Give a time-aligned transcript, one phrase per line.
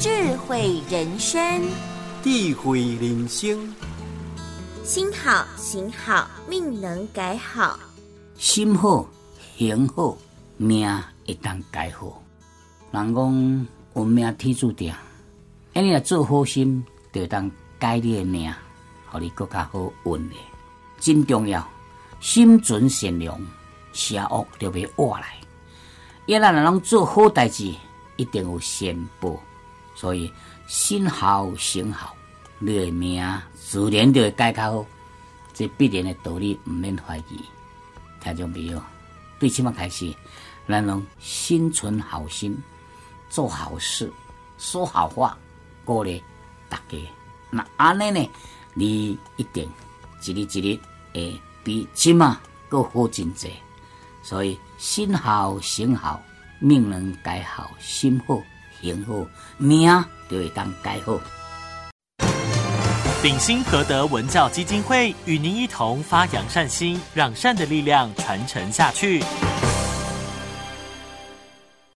[0.00, 0.08] 智
[0.38, 1.62] 慧人生，
[2.22, 3.70] 智慧人生，
[4.82, 7.78] 心好行好，命能改好。
[8.38, 9.06] 心好
[9.58, 10.16] 行好，
[10.56, 10.88] 命
[11.26, 12.18] 会当改好。
[12.92, 14.90] 人讲运命天注定，
[15.74, 16.82] 安尼若做好心，
[17.12, 18.50] 就当改你的命，
[19.10, 20.36] 互你更较好运的。
[20.98, 21.68] 真重要，
[22.20, 23.38] 心存善良，
[23.92, 25.34] 邪恶就袂活来。
[26.24, 27.74] 一咱人拢做好代志，
[28.16, 29.38] 一定有善报。
[29.94, 30.32] 所以
[30.66, 32.14] 心好行好，
[32.58, 33.22] 你的命
[33.54, 34.86] 自然就会改较好。
[35.52, 37.44] 这必然的道理，毋免怀疑。
[38.22, 38.82] 听众朋友，
[39.38, 40.14] 对即马开始，
[40.66, 42.56] 咱拢心存好心，
[43.28, 44.10] 做好事，
[44.56, 45.36] 说好话，
[45.84, 46.22] 鼓励
[46.68, 46.98] 大家。
[47.50, 48.30] 那安尼呢，
[48.74, 49.68] 你一定
[50.24, 50.80] 一日一日
[51.12, 53.52] 会比即马更好真济。
[54.22, 56.22] 所以心好行好，
[56.58, 58.40] 命能改好，心好
[58.80, 59.26] 行好，
[59.58, 59.82] 命
[60.28, 61.18] 就会当改好。
[63.22, 69.22] 鼎新和德文教基金会与您一同发扬善心，让善的力量传承下去。